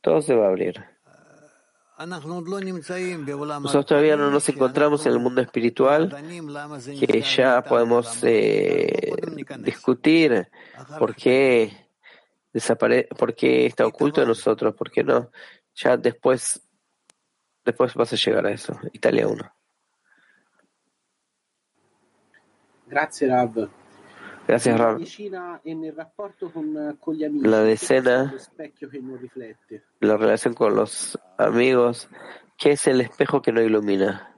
[0.00, 0.82] Todo se va a abrir.
[1.98, 6.16] Nosotros todavía no nos encontramos en el mundo espiritual,
[6.98, 9.12] que ya podemos eh,
[9.58, 10.48] discutir
[10.98, 11.88] por qué,
[12.52, 15.30] desapare por qué está oculto de nosotros, por qué no.
[15.74, 16.62] Ya después,
[17.64, 18.78] después vas a llegar a eso.
[18.92, 19.52] Italia 1.
[22.86, 23.68] Gracias, Rab.
[24.48, 24.98] Gracias, Rab.
[27.42, 28.34] La decena,
[30.00, 32.08] la relación con los amigos,
[32.56, 34.34] ¿qué es el espejo que no ilumina?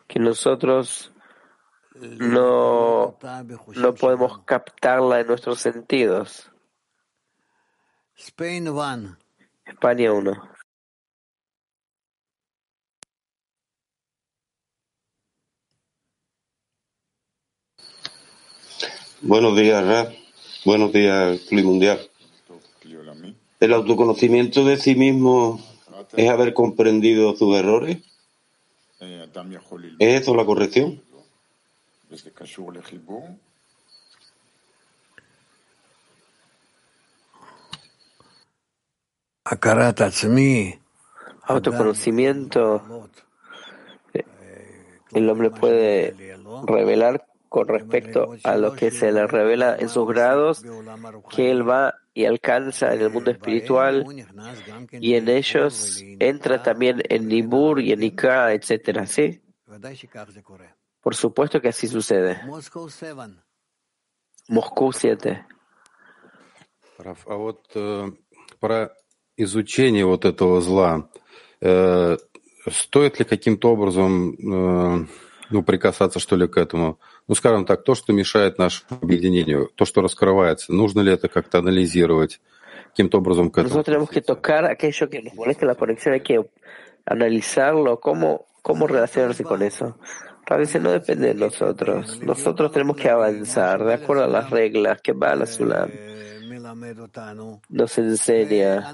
[0.07, 1.13] Que nosotros
[1.93, 3.17] no,
[3.75, 6.51] no podemos captarla en nuestros sentidos.
[8.17, 9.17] Spain 1.
[9.65, 10.33] España 1.
[19.21, 20.13] Buenos días, Rap.
[20.63, 21.99] Buenos días, Mundial.
[23.59, 25.59] ¿El autoconocimiento de sí mismo
[26.15, 27.97] es haber comprendido sus errores?
[29.99, 31.01] ¿Es eso la corrección?
[41.43, 43.09] autoconocimiento,
[45.11, 50.65] el hombre puede revelar con respecto a lo que se le revela en sus grados,
[51.29, 54.05] que él va y alcanza en el mundo espiritual,
[54.91, 59.41] y en ellos entra también en Nibur y en Iká, etcétera, ¿sí?
[61.01, 62.41] Por supuesto que así sucede.
[64.47, 65.45] Moscú 7.
[68.59, 68.91] Para
[69.37, 71.09] изучение вот этого зла,
[71.61, 72.17] э,
[72.71, 75.05] стоит ли каким-то образом э,
[75.49, 76.99] ну, прикасаться, что ли, к этому?
[77.27, 81.59] Ну, скажем так, то, что мешает нашему объединению, то, что раскрывается, нужно ли это как-то
[81.59, 82.39] анализировать?
[82.89, 83.83] Каким-то образом к этому?
[87.07, 89.95] Analizarlo, cómo, cómo relacionarse con eso.
[90.47, 92.19] A veces no depende de nosotros.
[92.21, 95.91] Nosotros tenemos que avanzar de acuerdo a las reglas que va la Sulam.
[97.69, 98.93] Nos enseña.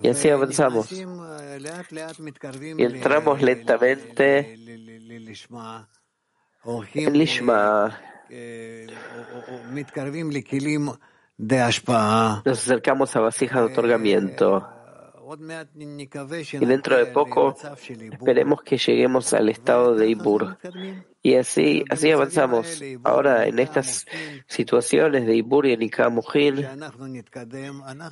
[0.00, 0.90] Y así avanzamos.
[0.92, 4.54] Y entramos lentamente
[6.64, 8.00] en Lishma.
[12.44, 14.73] Nos acercamos a vasijas de otorgamiento.
[16.52, 17.56] Y dentro de poco
[18.12, 20.58] esperemos que lleguemos al estado de Ibur.
[21.22, 22.82] Y así, así avanzamos.
[23.02, 24.04] Ahora, en estas
[24.46, 26.66] situaciones de Ibur y en Ikamujin,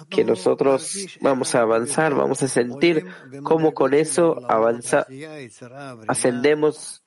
[0.09, 3.07] que nosotros vamos a avanzar, vamos a sentir
[3.43, 5.07] cómo con eso avanza,
[6.09, 7.05] ascendemos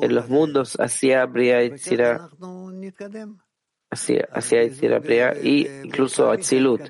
[0.00, 1.76] en los mundos hacia Bria y
[3.90, 4.64] hacia, hacia
[5.42, 6.82] y incluso Atzilut.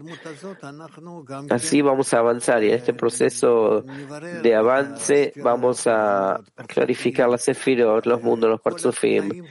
[1.50, 3.84] Así vamos a avanzar y en este proceso
[4.42, 9.44] de avance vamos a clarificar las sefirot, los mundos, los parzufim,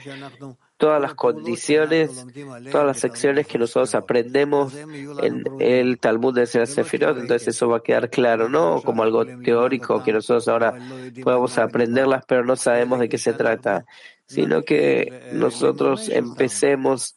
[0.76, 2.26] todas las condiciones,
[2.70, 7.82] todas las secciones que nosotros aprendemos en el Talmud de Sefirot, entonces eso va a
[7.82, 10.78] quedar claro, no como algo teórico que nosotros ahora
[11.22, 13.86] podemos aprenderlas, pero no sabemos de qué se trata,
[14.26, 17.16] sino que nosotros empecemos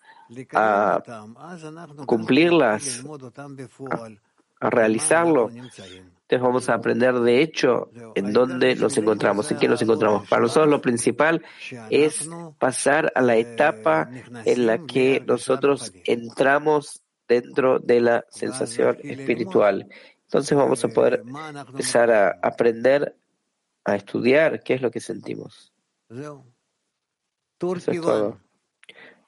[0.53, 1.03] a
[2.05, 3.03] cumplirlas,
[4.59, 5.49] a, realizarlo.
[5.49, 10.27] Entonces vamos a aprender de hecho en dónde nos encontramos, en qué nos encontramos.
[10.29, 11.43] Para nosotros lo principal
[11.89, 14.09] es pasar a la etapa
[14.45, 19.87] en la que nosotros entramos dentro de la sensación espiritual.
[20.23, 21.23] Entonces vamos a poder
[21.67, 23.15] empezar a aprender
[23.83, 25.73] a estudiar qué es lo que sentimos.
[26.09, 26.45] Eso
[27.91, 28.39] es todo.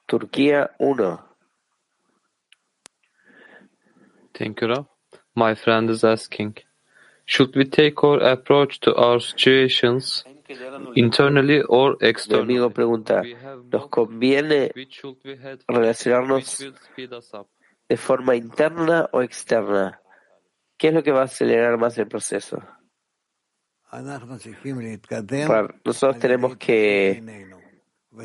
[0.06, 1.18] Turquía 1.
[4.32, 4.88] Thank you, Rob.
[5.34, 6.56] My friend is asking,
[7.24, 10.24] should we take our approach to our situations
[10.94, 12.46] internally or externally?
[12.46, 13.22] Mi amigo pregunta,
[13.72, 14.72] ¿nos conviene
[15.66, 16.58] relacionarnos
[17.88, 20.00] de forma interna o externa?
[20.76, 22.62] ¿Qué es lo que va a acelerar más el proceso?
[25.84, 27.22] Nosotros tenemos que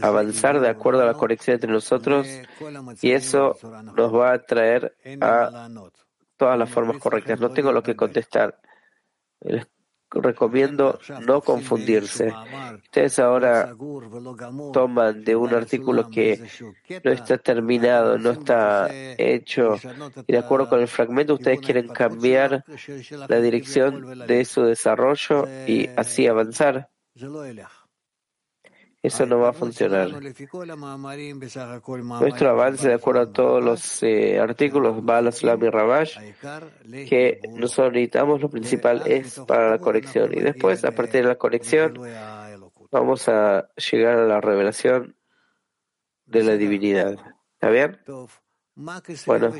[0.01, 2.27] avanzar de acuerdo a la conexión entre nosotros
[3.01, 3.57] y eso
[3.95, 5.69] nos va a traer a
[6.37, 7.39] todas las formas correctas.
[7.39, 8.59] No tengo lo que contestar.
[9.41, 9.67] Les
[10.11, 12.33] recomiendo no confundirse.
[12.83, 13.75] Ustedes ahora
[14.73, 16.41] toman de un artículo que
[17.03, 19.75] no está terminado, no está hecho,
[20.27, 22.63] y de acuerdo con el fragmento ustedes quieren cambiar
[23.27, 26.89] la dirección de su desarrollo y así avanzar
[29.04, 30.08] Eso no va a funcionar.
[32.08, 36.18] Nuestro avance, de acuerdo a todos los eh, artículos, Bala, Sulam y Rabash,
[37.06, 40.32] que nosotros necesitamos, lo principal es para la conexión.
[40.32, 42.00] Y después, a partir de la conexión,
[42.90, 45.14] vamos a llegar a la revelación
[46.24, 47.18] de la divinidad.
[47.52, 48.00] ¿Está bien?
[49.26, 49.52] Bueno,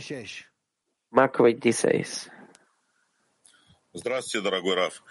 [1.11, 2.31] Mac 26.
[3.93, 5.03] Здравствуйте, дорогой Раф.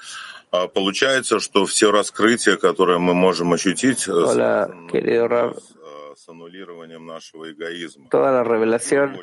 [0.74, 5.58] Получается, что все раскрытия, которые мы можем ощутить, Hola, querido Rav.
[6.16, 8.08] с аннулированием нашего эгоизма.
[8.10, 9.18] Toda la revelación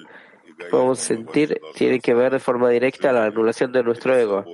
[0.59, 4.45] que podemos sentir tiene que ver de forma directa a la anulación de nuestro ego.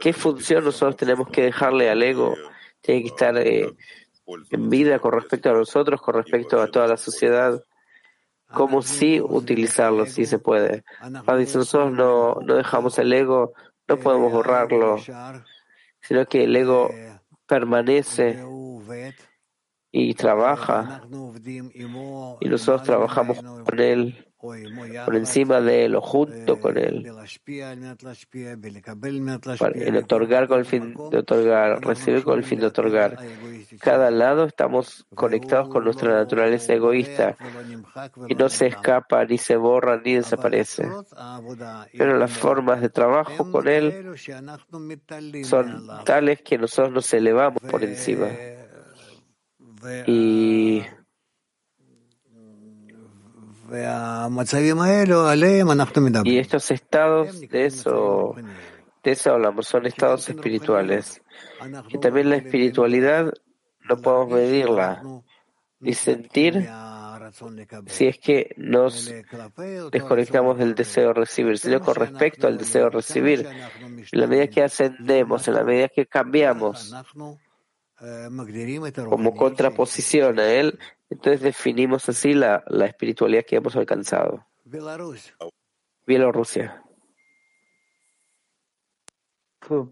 [0.00, 2.36] ¿Qué función nosotros tenemos que dejarle al ego?
[2.80, 3.72] Tiene que estar eh,
[4.50, 7.62] en vida con respecto a nosotros, con respecto a toda la sociedad.
[8.52, 10.84] ¿Cómo sí utilizarlo, si se puede?
[11.24, 13.52] Cuando nosotros no, no dejamos el ego,
[13.88, 14.96] no podemos borrarlo,
[16.01, 16.89] sino que el ego
[17.45, 18.43] permanece
[19.91, 21.01] y trabaja.
[22.39, 27.11] y nosotros trabajamos con él por encima de él o junto con él,
[29.75, 33.17] en otorgar con el fin de otorgar, recibir con el fin de otorgar.
[33.81, 37.35] Cada lado estamos conectados con nuestra naturaleza egoísta
[38.27, 40.87] y no se escapa, ni se borra, ni desaparece.
[41.97, 44.15] Pero las formas de trabajo con él
[45.43, 48.27] son tales que nosotros nos elevamos por encima.
[50.07, 50.83] Y
[56.25, 58.35] y estos estados, de eso,
[59.03, 61.21] de eso hablamos, son estados espirituales.
[61.89, 63.33] Y también la espiritualidad
[63.87, 65.03] no podemos medirla
[65.79, 66.69] ni sentir
[67.87, 69.13] si es que nos
[69.91, 73.47] desconectamos del deseo de recibir, sino con respecto al deseo de recibir.
[74.11, 76.93] En la medida que ascendemos, en la medida que cambiamos
[79.08, 80.78] como contraposición a él,
[81.10, 84.46] entonces definimos así la, la espiritualidad que hemos alcanzado.
[86.06, 86.84] Bielorrusia.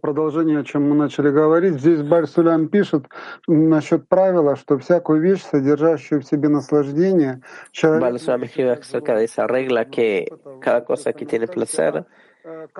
[0.01, 3.07] продолжение, о чем мы начали говорить, здесь Барсулям пишет
[3.47, 7.41] насчет правила, что всякую вещь, содержащую в себе наслаждение,
[7.71, 8.21] человек...
[8.21, 10.29] escribe acerca de esa regla que
[10.61, 12.05] cada cosa que tiene placer,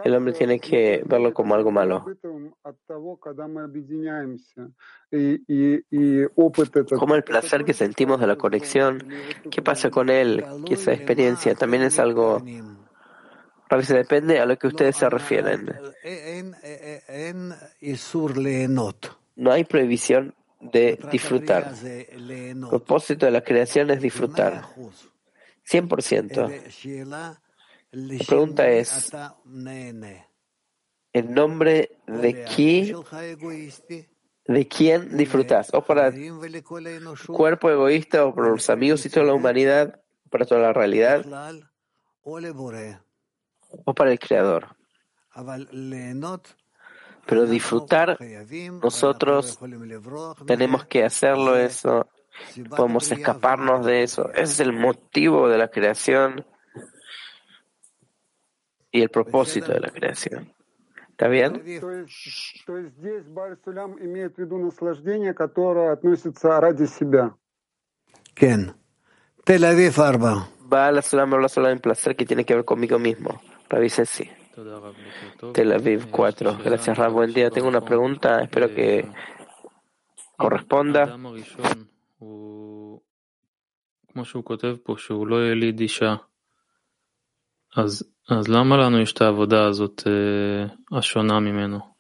[0.04, 2.06] el hombre tiene que verlo como algo malo.
[6.98, 9.08] Como el placer que sentimos de la conexión,
[9.50, 10.46] ¿qué pasa con él?
[10.66, 12.42] Que esa experiencia también es algo
[13.70, 15.74] a veces depende a lo que ustedes se refieren.
[19.36, 21.74] No hay prohibición de disfrutar.
[21.84, 24.64] El propósito de la creación es disfrutar.
[25.70, 27.47] 100%.
[28.00, 29.12] La pregunta es,
[31.14, 32.96] ¿en nombre de quién,
[34.46, 35.74] de quién disfrutas?
[35.74, 36.14] ¿O para
[37.26, 41.26] cuerpo egoísta o por los amigos y toda la humanidad, para toda la realidad?
[43.84, 44.76] o para el Creador.
[47.26, 48.20] Pero disfrutar,
[48.84, 49.58] nosotros
[50.46, 52.08] tenemos que hacerlo eso,
[52.70, 54.30] podemos escaparnos de eso.
[54.34, 56.46] Ese es el motivo de la creación
[58.98, 60.52] y el propósito de la creación.
[61.12, 61.64] ¿Está bien?
[68.34, 68.74] Ken.
[69.44, 70.48] Tel Aviv Arba.
[70.72, 73.42] Va a la habla solo en placer que tiene que ver conmigo mismo.
[73.70, 74.30] Rabbi sí.
[75.54, 76.58] Tel Aviv 4.
[76.64, 77.12] Gracias, Rab.
[77.12, 77.50] Buen día.
[77.50, 78.42] Tengo una pregunta.
[78.42, 79.08] Espero que
[80.36, 81.18] corresponda.
[87.77, 91.93] אז, אז למה לנו יש את העבודה הזאת אה, השונה ממנו?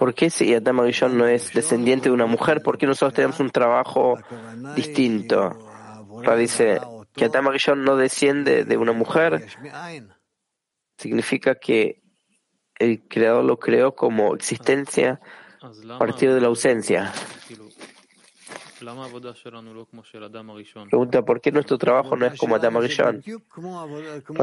[0.00, 2.62] ¿Por qué si Adam Arishon no es descendiente de una mujer?
[2.62, 4.16] ¿Por qué nosotros tenemos un trabajo
[4.74, 5.40] distinto?
[6.22, 6.80] Ra dice
[7.14, 9.46] que Adam Arishon no desciende de una mujer
[10.96, 12.02] significa que
[12.78, 15.20] el creador lo creó como existencia
[15.60, 17.12] a partir de la ausencia.
[20.89, 23.21] Pregunta, ¿por qué nuestro trabajo no es como Adam Arishon?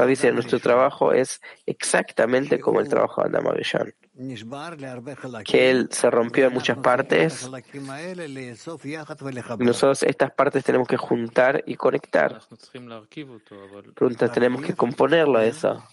[0.07, 3.93] dice, nuestro trabajo es exactamente como el trabajo de Adam Arishon.
[5.45, 7.49] Que él se rompió en muchas partes
[9.59, 12.39] y nosotros estas partes tenemos que juntar y conectar.
[13.95, 15.83] Pregunta, ¿tenemos que componerlo eso?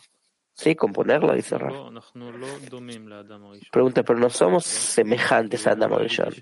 [0.61, 1.74] Sí, componerlo, dice Raf.
[3.72, 6.34] Pregunta, pero no somos semejantes a Adam Arishon.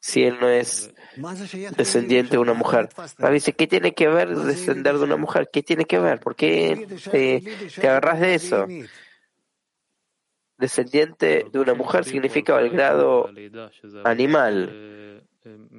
[0.00, 0.94] Si él no es
[1.76, 2.88] descendiente de una mujer.
[2.96, 5.50] Raf dice, ¿qué tiene que ver descender de una mujer?
[5.52, 6.20] ¿Qué tiene que ver?
[6.20, 7.42] ¿Por qué te,
[7.78, 8.66] te agarras de eso?
[10.56, 13.28] Descendiente de una mujer significa el grado
[14.04, 15.22] animal.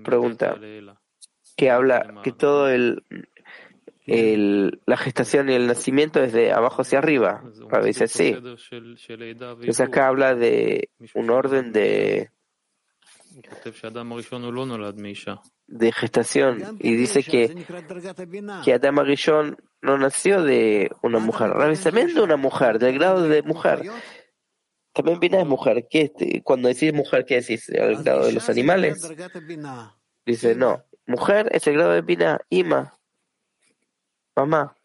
[0.03, 0.55] Pregunta,
[1.57, 3.03] que habla que todo el
[4.05, 7.43] el, la gestación y el nacimiento es de abajo hacia arriba.
[7.69, 8.35] Rabbi dice sí.
[8.71, 12.29] Entonces acá habla de un orden de,
[15.67, 17.65] de gestación y dice que,
[18.63, 21.49] que Adam Arishon no nació de una mujer.
[21.49, 23.83] Rabbi también de una mujer, del grado de mujer.
[24.93, 25.87] También Bina es mujer.
[25.89, 27.67] ¿Qué, cuando decís mujer, ¿qué decís?
[27.69, 29.05] ¿El grado de los animales?
[30.25, 30.85] Dice, no.
[31.05, 32.97] Mujer es el grado de Bina, Ima.
[34.35, 34.75] Mamá.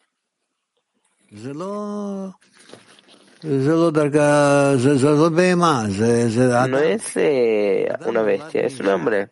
[6.69, 9.31] No es eh, una bestia, es un hombre.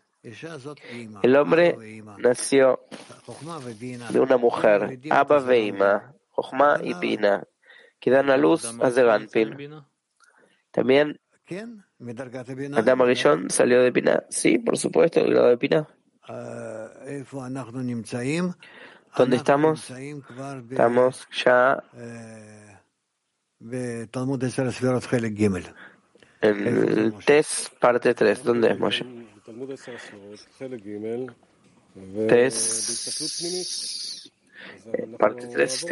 [1.23, 2.81] El hombre nació
[4.11, 7.45] de una mujer, Abba Veima, Jochma y Bina,
[8.01, 9.85] que dan a luz a Zeganpin.
[10.71, 11.21] También
[12.75, 14.25] Adam Arishon salió de Pina.
[14.29, 15.89] Sí, por supuesto, el grado de Pina.
[19.19, 19.93] ¿Dónde estamos?
[20.71, 21.83] Estamos ya
[26.41, 28.45] en Tes, parte 3.
[28.45, 29.05] ¿Dónde es, Moshe?
[32.29, 34.31] Tes,
[35.19, 35.87] parte 3,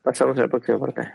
[0.00, 1.14] Pasamos a la próxima parte.